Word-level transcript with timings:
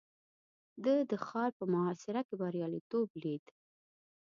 ده 0.83 0.95
د 1.11 1.13
ښار 1.25 1.51
په 1.59 1.65
محاصره 1.73 2.21
کې 2.27 2.35
برياليتوب 2.41 3.09
ليد. 3.23 3.45